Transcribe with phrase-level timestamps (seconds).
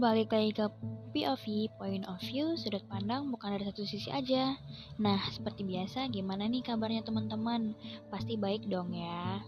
[0.00, 0.66] Balik lagi ke
[1.12, 4.56] POV, point of view, sudut pandang bukan dari satu sisi aja.
[4.96, 7.76] Nah, seperti biasa, gimana nih kabarnya teman-teman?
[8.08, 9.44] Pasti baik dong ya.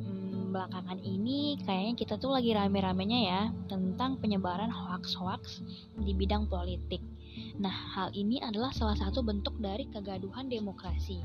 [0.00, 5.60] Hmm, belakangan ini kayaknya kita tuh lagi rame-ramenya ya tentang penyebaran hoax-hoax
[6.00, 7.04] di bidang politik.
[7.60, 11.20] Nah, hal ini adalah salah satu bentuk dari kegaduhan demokrasi.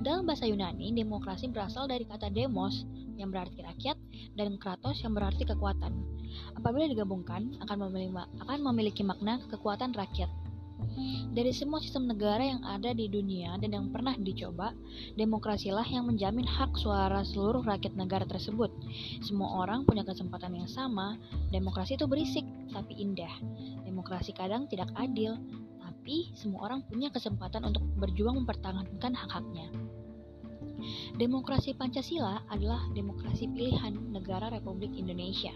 [0.00, 2.84] Dalam bahasa Yunani, demokrasi berasal dari kata demos
[3.20, 3.96] yang berarti rakyat
[4.34, 5.92] dan kratos yang berarti kekuatan.
[6.56, 10.30] Apabila digabungkan, akan memiliki, akan memiliki makna kekuatan rakyat.
[11.30, 14.72] Dari semua sistem negara yang ada di dunia dan yang pernah dicoba,
[15.14, 18.72] demokrasilah yang menjamin hak suara seluruh rakyat negara tersebut.
[19.22, 21.20] Semua orang punya kesempatan yang sama.
[21.52, 22.42] Demokrasi itu berisik
[22.72, 23.30] tapi indah.
[23.84, 25.36] Demokrasi kadang tidak adil,
[26.10, 29.70] tapi semua orang punya kesempatan untuk berjuang mempertahankan hak-haknya.
[31.14, 35.54] Demokrasi Pancasila adalah demokrasi pilihan negara Republik Indonesia.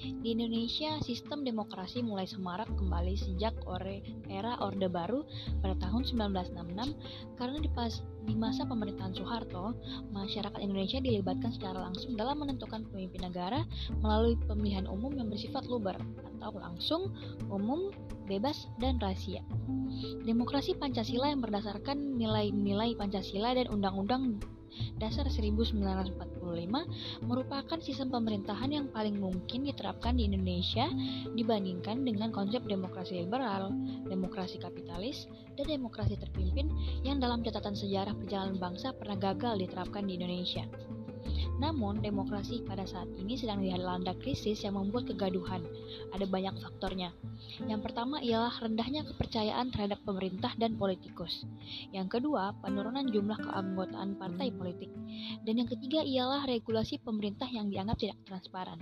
[0.00, 4.00] Di Indonesia, sistem demokrasi mulai semarak kembali sejak ore,
[4.32, 5.28] era Orde Baru
[5.60, 7.92] pada tahun 1966 karena di, pas,
[8.24, 9.76] di masa pemerintahan Soeharto,
[10.12, 13.60] masyarakat Indonesia dilibatkan secara langsung dalam menentukan pemimpin negara
[14.00, 16.00] melalui pemilihan umum yang bersifat luber
[16.40, 17.12] atau langsung,
[17.52, 17.92] umum,
[18.24, 19.44] bebas, dan rahasia.
[20.24, 24.40] Demokrasi Pancasila yang berdasarkan nilai-nilai Pancasila dan Undang-Undang
[24.98, 25.80] Dasar 1945
[27.24, 30.86] merupakan sistem pemerintahan yang paling mungkin diterapkan di Indonesia
[31.34, 33.72] dibandingkan dengan konsep demokrasi liberal,
[34.06, 35.26] demokrasi kapitalis,
[35.58, 36.70] dan demokrasi terpimpin
[37.02, 40.64] yang dalam catatan sejarah perjalanan bangsa pernah gagal diterapkan di Indonesia.
[41.60, 45.60] Namun, demokrasi pada saat ini sedang dilanda krisis yang membuat kegaduhan.
[46.16, 47.12] Ada banyak faktornya.
[47.68, 51.44] Yang pertama ialah rendahnya kepercayaan terhadap pemerintah dan politikus.
[51.92, 54.88] Yang kedua, penurunan jumlah keanggotaan partai politik.
[55.44, 58.80] Dan yang ketiga ialah regulasi pemerintah yang dianggap tidak transparan.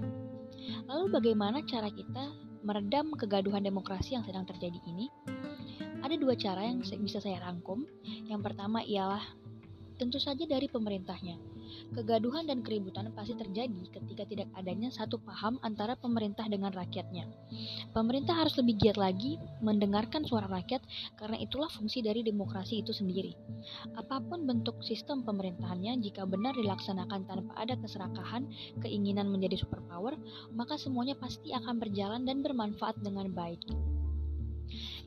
[0.86, 2.30] Lalu bagaimana cara kita
[2.62, 5.10] meredam kegaduhan demokrasi yang sedang terjadi ini?
[5.98, 7.82] Ada dua cara yang bisa saya rangkum.
[8.30, 9.22] Yang pertama ialah
[9.98, 11.36] tentu saja dari pemerintahnya.
[11.92, 17.28] Kegaduhan dan keributan pasti terjadi ketika tidak adanya satu paham antara pemerintah dengan rakyatnya.
[17.92, 20.81] Pemerintah harus lebih giat lagi mendengarkan suara rakyat
[21.20, 23.36] karena itulah fungsi dari demokrasi itu sendiri.
[23.98, 28.48] Apa pun bentuk sistem pemerintahannya, jika benar dilaksanakan tanpa ada keserakahan,
[28.80, 30.16] keinginan menjadi superpower,
[30.54, 33.60] maka semuanya pasti akan berjalan dan bermanfaat dengan baik.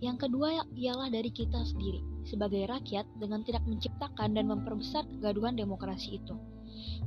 [0.01, 6.17] Yang kedua ialah dari kita sendiri, sebagai rakyat dengan tidak menciptakan dan memperbesar kegaduhan demokrasi
[6.17, 6.33] itu.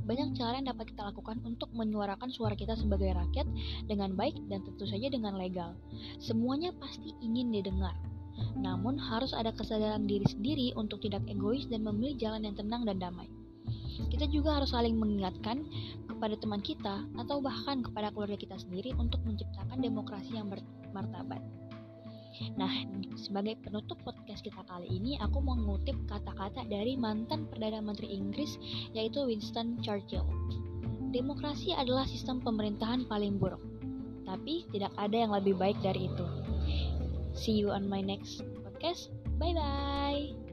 [0.07, 3.43] Banyak cara yang dapat kita lakukan untuk menyuarakan suara kita sebagai rakyat
[3.91, 5.75] dengan baik dan tentu saja dengan legal.
[6.23, 7.99] Semuanya pasti ingin didengar.
[8.55, 12.99] Namun harus ada kesadaran diri sendiri untuk tidak egois dan memilih jalan yang tenang dan
[12.99, 13.27] damai.
[14.11, 15.63] Kita juga harus saling mengingatkan
[16.07, 21.43] kepada teman kita atau bahkan kepada keluarga kita sendiri untuk menciptakan demokrasi yang bermartabat.
[22.55, 22.71] Nah,
[23.15, 28.59] sebagai penutup podcast kita kali ini, aku mengutip kata-kata dari mantan Perdana Menteri Inggris,
[28.91, 30.25] yaitu Winston Churchill.
[31.15, 33.63] Demokrasi adalah sistem pemerintahan paling buruk,
[34.27, 36.25] tapi tidak ada yang lebih baik dari itu.
[37.35, 39.11] See you on my next podcast.
[39.39, 40.44] Bye bye.